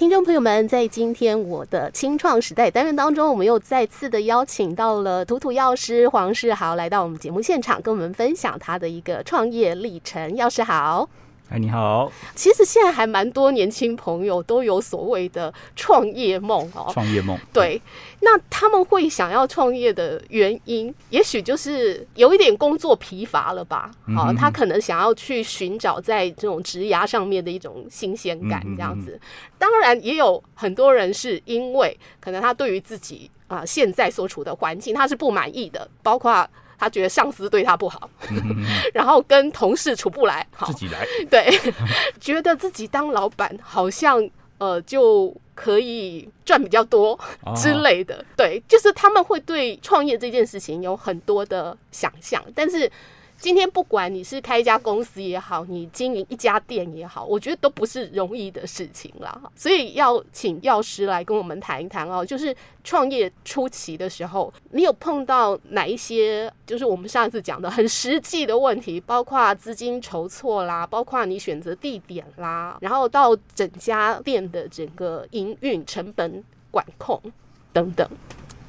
[0.00, 10.34] 听众朋友们，在今天我的青创时代单元当中，我们又再次的邀请到了图图药师黄世豪来到我们节目现场，跟我们分享他的一个创业历程。
[10.34, 11.06] 药师好。
[11.50, 12.10] 哎，你好！
[12.36, 17.36] 其实现在还蛮多年轻朋友都有所谓的创业梦哦，创业梦。
[17.52, 17.82] 对，
[18.20, 23.90] 那他们会想要创业的原因，也许就是有一点工作疲乏了吧？
[24.16, 29.20] 啊，他可能想要去寻找在这种职涯上面的一种新鲜感，这样子。
[29.58, 36.48] 当然，也有很多人是因为可能他对于自己啊现在所处的环境他是不满意的，包括。
[36.80, 38.08] 他觉得上司对他不好，
[38.94, 41.46] 然后跟同事处不来，好，自己来， 对，
[42.18, 44.26] 觉得自己当老板好像
[44.56, 47.18] 呃就可以赚比较多
[47.54, 52.90] 之类的，对，就是他们会对创业这件事情有很多的想象，但是。
[53.40, 59.40] 今天不管你是开一家公司也好，你经营一家店也好，我觉得都不是容易的事情啦。
[59.56, 62.54] 所以要请药师来跟我们谈一谈哦，就是
[62.84, 77.18] 创业初期的时候，你有碰到哪一些，就是我们上一次讲的很实际的问题，包括资金筹措啦，包括你选择地点啦，然后到整家店的整个营运成本管控
[77.72, 78.06] 等等。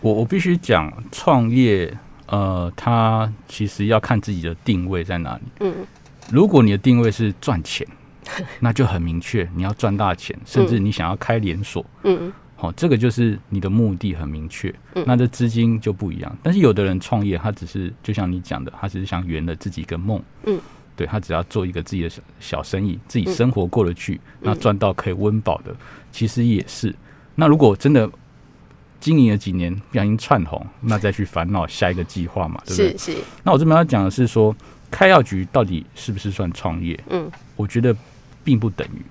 [0.00, 1.94] 我我必须讲创业。
[2.34, 5.42] 呃，他其实要看自己的定位在哪里。
[5.60, 5.72] 嗯，
[6.32, 7.86] 如果你的定位是赚钱，
[8.58, 11.86] 那就很明确，你要赚大钱，甚至你想要开连锁。
[12.02, 14.74] 嗯，好，这个就是你的目的很明确。
[14.96, 16.36] 嗯，那这资金就不一样。
[16.42, 20.20] 但是有的人创业，他只是就像你讲的，他只是想圆了自己一个梦。
[20.46, 20.58] 嗯，
[20.96, 25.72] 对，他只要做一个自己的小小生意，自己生活过得去，那赚到可以温饱的，
[26.10, 26.92] 其实也是。
[27.36, 28.10] 那如果真的。
[29.04, 32.96] 经营了几年，不小心窜红，那再去烦恼下一个计划嘛，对不对？
[32.96, 33.18] 是是。
[33.42, 34.56] 那我这边要讲的是说，
[34.90, 36.98] 开药局到底是不是算创业？
[37.10, 37.94] 嗯，我觉得
[38.42, 39.02] 并不等于，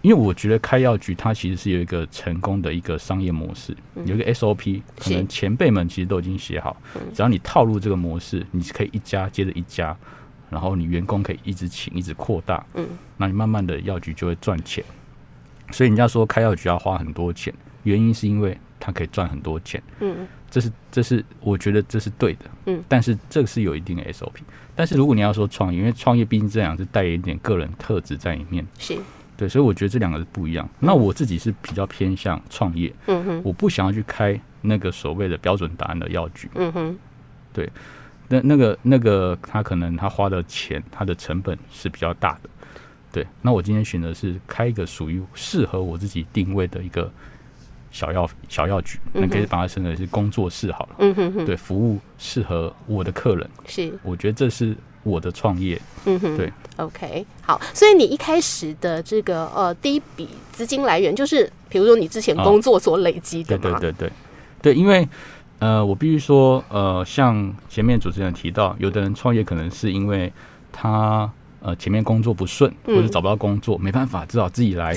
[0.00, 3.76] 因为我觉得开药局它其实是有一个成功的一个商业模式，
[4.06, 6.74] 有一个 SOP，可能前辈们其实都已经写好，
[7.12, 9.94] 只要你套路这个模式，你可以一家接着一家，
[10.48, 12.88] 然后你员工可以一直请，一直扩大，嗯，
[13.18, 14.82] 那你慢慢的药局就会赚钱。
[15.72, 18.56] 所以人家说开药局要花很多钱，原因是因为。
[18.80, 24.40] 他可以赚很多钱，嗯，这是这是我觉得这是对的，嗯，但是这个是有一定的 SOP。
[24.74, 28.96] 但是如果你要说创业，因为创业毕竟这样是带一点个人特质在里面，是。
[29.36, 30.68] 对，所以我觉得这两个是不一样。
[30.78, 36.98] 那我自己是比较偏向创业，嗯哼，我不想要去开那个所谓的标准答案的药局，嗯哼，
[37.52, 37.70] 对，
[38.28, 42.50] 那那个那个他可能他花的钱，他的成本是比较大的，
[43.12, 43.26] 对。
[43.40, 47.10] 那我今天选择是开一个属于适合我自己定位的一个。
[47.90, 50.96] 小药小药局，那可以把它称为是工作室好了。
[50.98, 53.48] 嗯哼哼，对，服务适合我的客人。
[53.66, 55.80] 是，我觉得这是我的创业。
[56.04, 56.52] 嗯哼，对。
[56.76, 63.62] OK，好，所以你一开始的这个呃第一笔资金来源，就是比如说你之前工作所累积的嘛？
[63.62, 64.12] 对对对对
[64.62, 65.06] 对，因为
[65.58, 70.32] 呃，我必须说呃，像前面主持人提到，有的人创业可能是因为
[70.72, 71.30] 他
[71.60, 74.96] 呃前面工作不顺，或者找不到工作，没办法，只好自己来。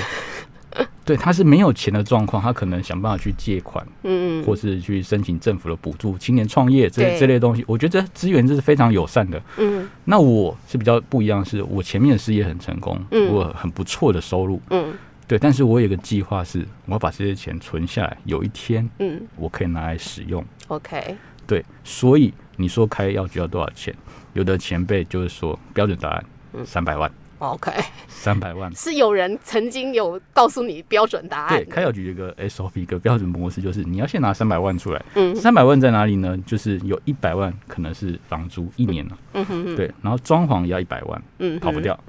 [1.06, 7.64] 对，他是没有钱的状况，他可能想办法去借款，嗯嗯，或是去申请政府的补助、青年创业这这类东西。
[7.68, 9.90] 我觉得这资源这是非常友善的，嗯。
[10.06, 12.98] 那我是比较不一样，是我前面的事业很成功，
[13.30, 14.94] 我很不错的收入，嗯，
[15.28, 15.38] 对。
[15.38, 20.44] 但是我有一个计划是，我要把这些钱存下来，有一天，嗯，我可以拿来使用。
[20.68, 21.66] OK，对。
[21.84, 23.94] 所以你说开药局要多少钱？
[24.34, 26.26] 有的前辈就是说标准答案，
[26.66, 27.12] 三百万。
[27.52, 27.72] OK，
[28.08, 31.58] 三百万 是有人曾经有告诉你标准答案。
[31.58, 35.06] 对，开药局一个 SOP 一个标准模式就是你要先拿三百万出来。
[35.16, 36.38] 嗯，三百万在哪里呢？
[36.46, 39.18] 就是有一百万可能是房租一年了。
[39.34, 39.76] 嗯哼哼。
[39.76, 41.22] 对，然后装潢也要一百万。
[41.40, 42.00] 嗯，跑不掉。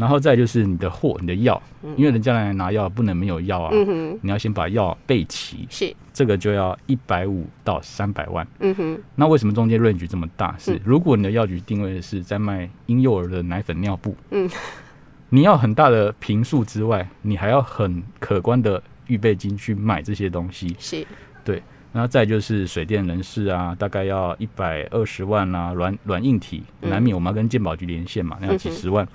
[0.00, 1.62] 然后再就是你的货，你的药，
[1.94, 3.70] 因为人家来拿药不能没有药啊。
[3.70, 4.18] 嗯。
[4.22, 5.66] 你要先把药备齐。
[5.68, 5.94] 是。
[6.14, 8.46] 这个就要一百五到三百万。
[8.60, 8.98] 嗯哼。
[9.14, 10.56] 那为什么中间 range 这么大？
[10.58, 14.16] 是如果你的药局定位是在卖婴幼儿的奶粉、尿布。
[14.30, 14.48] 嗯。
[15.28, 20.74] 你要很大的平数之外，你还要很可观的预备金去买这些东西。
[20.78, 21.06] 是，
[21.44, 21.62] 对，
[21.92, 29.06] 然后再就是水电人事啊，大概要一百二十万啊，软软硬体难免我们要跟健保局连线嘛，那要几十万。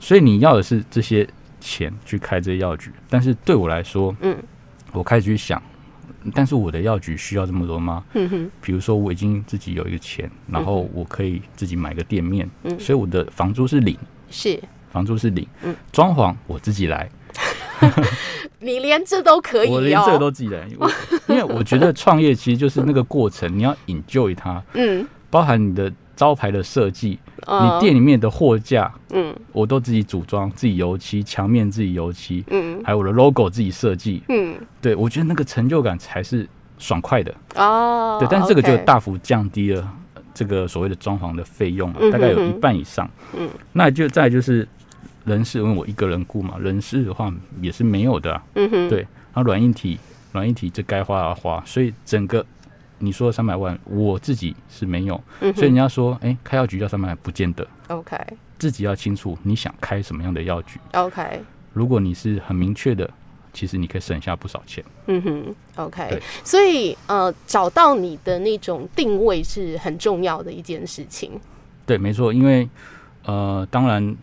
[0.00, 1.28] 所以你要的是这些
[1.60, 4.36] 钱去开这些药局，但是对我来说，嗯，
[4.92, 5.62] 我开始去想，
[6.34, 8.04] 但是我的药局需要这么多吗？
[8.14, 13.96] 嗯哼，比如说我已经自己有一个钱，然后我可以自己买个店面，嗯，所以我的房租是零。
[14.30, 14.60] 是。
[14.90, 17.06] 房租是零，嗯，装潢我自己来，
[18.58, 20.66] 你连这都可以，我连这个都自己来，
[21.26, 27.16] 因为我觉得创业其实就是那个过程，你要 enjoy 它，嗯，包含你的招牌的设计，
[27.46, 36.44] 你店里面的货架，嗯，我都自己组装，自己油漆，墙面自己油漆，嗯，还有我的 logo 自己设计，嗯，对，我觉得那个成就感才是
[36.76, 38.16] 爽快的哦。
[38.18, 39.88] 对，但是这个就大幅降低了
[40.34, 43.08] 这个所谓的装潢的费用，大概有一半以上。
[43.38, 44.66] 嗯，那就再就是
[45.24, 47.32] 人事，因为我一个人雇嘛，人事的话
[47.62, 48.42] 也是没有的啊。
[48.56, 49.96] 嗯哼，对，然后软硬体，
[50.32, 52.44] 软硬体这该花要花，所以整个。
[53.00, 57.66] 你说三百万，我自己是没有，嗯、所以人家说，哎、欸，开药局要三百万，不见得。
[57.88, 58.16] OK，
[58.58, 60.80] 自己要清楚你想开什么样的药局。
[60.94, 61.40] OK，
[61.72, 63.08] 如果你是很明确的，
[63.52, 64.84] 其实你可以省下不少钱。
[65.06, 71.40] 嗯哼，OK，所以呃，找到你的那种定位是很重要的一件事情。
[71.86, 72.68] 对，没错，因为
[73.24, 74.16] 呃，当然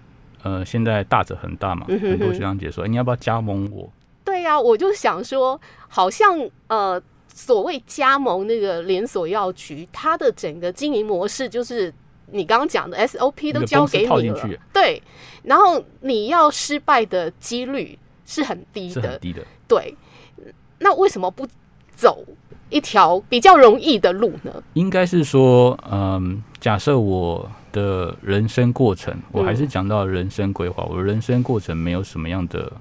[0.43, 3.89] 呃，现在大者很大嘛，嗯、很多学长姐说，你要不要加盟我？
[4.25, 6.37] 对呀、啊，我就想说，好像
[6.67, 7.01] 呃。
[7.37, 11.93] 所谓加盟那个连锁药局，它的整个经营模式就是
[12.31, 15.03] 你刚刚讲的 SOP 都交给你了，对，
[15.43, 19.93] 然后你要失败的几率是很低的，很低的，对。
[20.79, 21.45] 那为什么不
[21.93, 22.23] 走
[22.69, 24.63] 一条比较容易的路呢？
[24.73, 32.71] 应该是说，嗯，假设我的人生过程，我还是讲到人生规划，嗯，我的人生过程没有什么样的。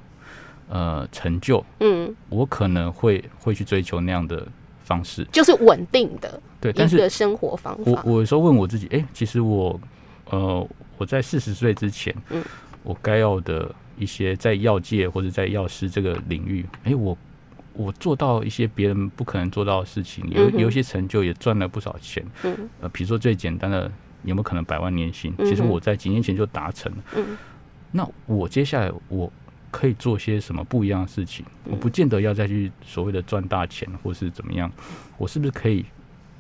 [0.69, 4.47] 呃，成就，嗯，我可能会会去追求那样的
[4.83, 7.83] 方式，就是稳定的，对，但是生活方法。
[7.85, 9.79] 我我有时候问我自己，哎、欸，其实我，
[10.31, 10.67] 呃，
[10.97, 12.43] 我在四十岁之前，嗯，
[12.83, 17.17] 我该要的一些在药界或者在药师这个领域，哎、欸，我
[17.75, 23.91] 我做到一些别人不可能做到的事情，有有一些成就，也赚了不少钱，嗯，呃，比如说最简单的，
[24.23, 25.35] 有没有可能百万年薪？
[25.41, 27.37] 其实我在几年前就达成了，嗯，
[27.93, 29.31] 那我接下来我。
[29.75, 31.45] 可以做些什么不一样的事情？
[31.65, 34.71] 我不见得要再去所谓的赚大钱，或是怎么样。
[35.19, 35.85] 我是不是可以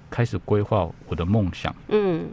[0.09, 1.75] 开始规划我的梦想？
[1.89, 2.29] 嗯，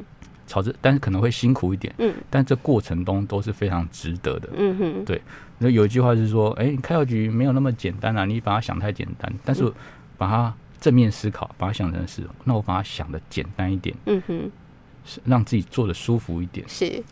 [0.46, 1.92] 朝着，但是可能会辛苦一点。
[1.98, 4.50] 嗯，但这过程中都是非常值得的。
[4.56, 5.20] 嗯哼，对。
[5.58, 8.24] 那有一句话是说：“哎，开药局没有那么简单啊！
[8.24, 9.34] 你把它想太简单。
[9.44, 9.72] 但是
[10.20, 13.96] 把它正面思考，把它想成是，那我把它想的简单一点。
[14.06, 14.52] 嗯哼，
[15.04, 16.64] 是让自己做的舒服一点。
[16.70, 17.04] 是，对，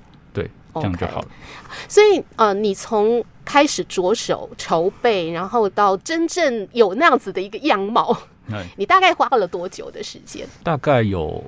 [0.75, 1.27] 这样就好了。
[1.87, 8.15] 所以呃，你从开始着手筹备，然后到真正有那样子的一个样貌，
[8.77, 10.47] 你大概花了多久的时间？
[10.63, 11.43] 大概有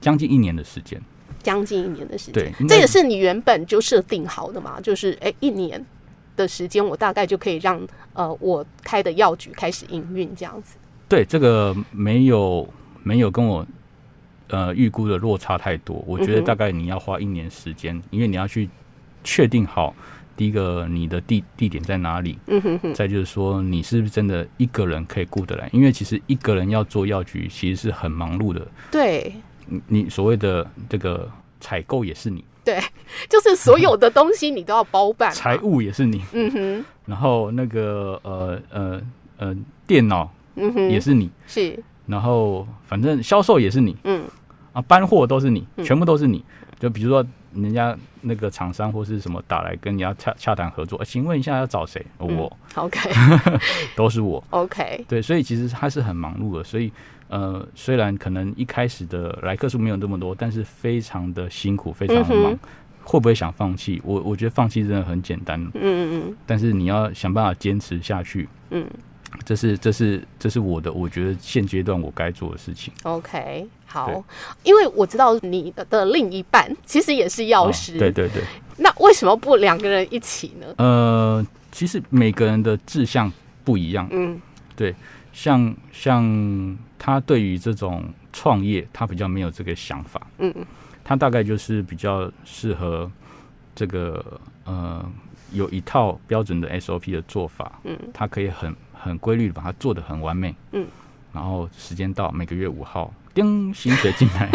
[0.00, 1.00] 将近一年的时间。
[1.42, 4.80] 将近一年的时间，对，这也是你原本就设定好的嘛？
[4.80, 5.84] 就是哎，一年
[6.36, 10.76] 的时间，我大概就可以让呃我开的药局开始营运这样子。
[11.08, 12.64] 对，这个没有
[13.02, 13.66] 没有跟我
[14.52, 16.04] 呃预估的落差太多。
[16.06, 18.70] 我觉得大概你要花一年时间，嗯、因为你要去
[19.24, 19.92] 确定好。
[20.34, 22.38] 第一个，你的地地点在哪里？
[22.46, 22.94] 嗯哼哼。
[22.94, 25.68] 再就是说，你是不是真的一个人可以顾得来？
[25.72, 28.66] 因为其实一个人要做药局，其实是很忙碌的。
[28.90, 29.32] 对。
[29.66, 32.42] 你你所谓的这个采购也是你。
[32.64, 32.80] 对，
[33.28, 35.30] 就是所有的东西你都要包办。
[35.32, 36.22] 财务也是你。
[36.32, 36.84] 嗯哼。
[37.04, 39.02] 然后那个呃呃
[39.36, 39.56] 呃
[39.86, 41.30] 电脑，嗯哼，也是你。
[41.46, 41.78] 是。
[42.06, 43.96] 然后反正销售也是你。
[44.04, 44.24] 嗯。
[44.72, 46.44] 啊，搬货都是你，全部都是你。
[46.78, 47.24] 就比如说。
[47.54, 52.02] 人家那个厂商或是什么打来跟你要洽洽谈合作，请问一下要找谁？
[52.16, 52.26] 我、
[52.76, 53.10] 嗯、OK，
[53.94, 55.04] 都是我 OK。
[55.06, 56.64] 对，所以其实他是很忙碌的。
[56.64, 56.90] 所以
[57.28, 62.52] 呃，虽然可能一开始的来客数没有那么多，但是非常的辛苦，非常的忙。
[62.52, 62.58] 嗯、
[63.04, 64.00] 会不会想放弃？
[64.02, 65.62] 我我觉得放弃真的很简单。
[65.62, 66.36] 嗯嗯嗯。
[66.46, 68.48] 但是你要想办法坚持下去。
[68.70, 68.86] 嗯。
[69.44, 72.92] 这是这是这是我的，我觉得现阶段我该做的事情。
[73.02, 74.22] OK，好，
[74.62, 77.96] 因为我知道你的另一半其实也是药师。
[77.96, 78.42] 哦，对对对。
[78.76, 80.66] 那为什么不两个人一起呢？
[80.78, 83.32] 呃，其实每个人的志向
[83.64, 84.06] 不一样。
[84.10, 84.40] 嗯，
[84.76, 84.94] 对，
[85.32, 90.24] 像像他对于这种创业，他比较没有这个想法。
[90.38, 90.54] 嗯，
[91.02, 93.10] 他大概就是比较适合
[93.74, 95.04] 这个呃，
[95.52, 97.80] 有一套标准的 SOP 的做法。
[97.84, 98.74] 嗯，他可以很。
[99.02, 100.86] 很规律的把它做的很完美，嗯，
[101.32, 104.48] 然后时间到每个月五号，叮，薪水进来，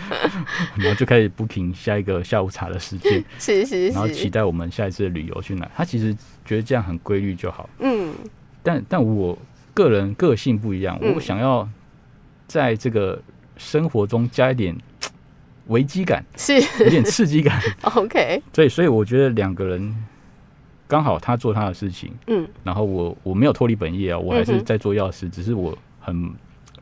[0.76, 5.70] 然后就开始 booking 下一个下午茶的时间， 是是是，然后期待我们下一次的旅游去哪。
[5.76, 8.14] 他其实觉得这样很规律就好，嗯，
[8.62, 9.38] 但但我
[9.74, 11.68] 个人个性不一样，嗯，我想要
[12.46, 13.20] 在这个
[13.56, 14.74] 生活中加一点
[15.68, 16.60] 危机感，是。
[16.82, 17.60] 有点刺激感，
[17.94, 19.94] OK，所以所以我觉得两个人。
[20.92, 26.30] 刚好他做他的事情，嗯，然后我我没有脱离本业啊，我还是在做药师，只是我很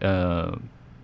[0.01, 0.53] 呃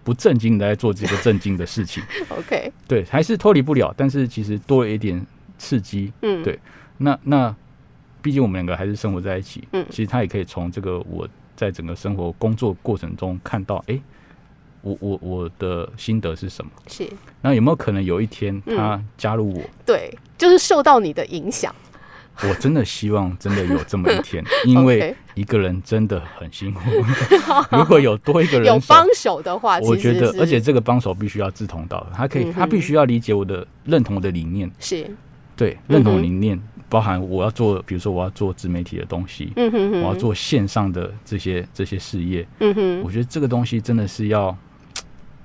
[0.03, 2.03] 不正经的在做这个正经的事情，
[2.37, 5.25] OK，对，还是脱离不了，但是其实多了一点
[5.57, 6.59] 刺激，嗯，对，
[6.99, 7.55] 那那
[8.21, 14.01] 毕竟我们两个还是生活在一起，嗯，其实他也可以从这个我在整个生活工作过程中看到，哎，
[14.83, 16.73] 我我我的心得是什么？
[16.89, 17.09] 是。
[17.41, 19.61] 那有没有可能有一天他加入我？
[19.61, 21.73] 嗯、对，就是受到你的影响。
[22.43, 26.81] 我真的希望真的有这么一天， 因为一个人真的很辛苦。
[27.73, 34.71] 如果有多一个人有帮手的话，我觉得，而且这个帮手必须要志同道合，他可以，嗯、他必须要理解我的认同我的理念。
[34.79, 35.11] 是，
[35.57, 44.55] 对，认同理念、嗯、包含我要做，比如说我要做自媒体的东西，嗯哼哼，我要做线上的这些这些事业，嗯哼，我觉得这个东西真的是要，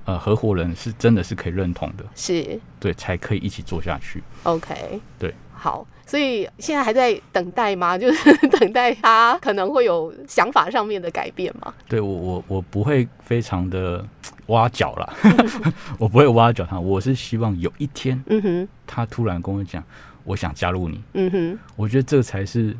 [0.03, 4.21] 呃，合伙人是真的是可以认同的，是，对，才可以一起做下去。
[4.43, 5.87] OK，对，好。
[6.11, 7.95] 所以现在还在等待吗？
[7.97, 11.73] 就是等待他可能会有想法上面的改变吗？
[11.87, 14.05] 对，我我我不会非常的
[14.47, 15.13] 挖角了，
[15.97, 16.77] 我不会挖角他。
[16.77, 19.81] 我是希望有一天，嗯哼，他突然跟我讲，
[20.25, 22.75] 我想加入你，嗯哼，我觉得这才是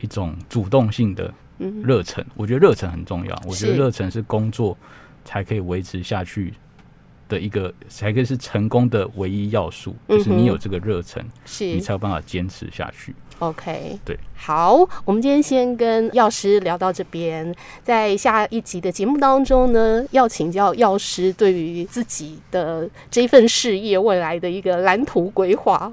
[0.00, 1.32] 一种主动性的
[1.82, 2.22] 热忱。
[2.34, 4.76] 我觉得热忱很重要，我觉得热忱是工作
[5.24, 6.52] 才可以维持下去
[7.32, 13.14] 的一个才可以是成功的唯一要素，就是你有这个热忱，是你才有办法坚持下去。
[13.38, 25.90] OK，对，好，我们今天先跟药师聊到这边，在下一集的节目当中呢，要请教药师对于自己的这份事业未来的一个蓝图规划。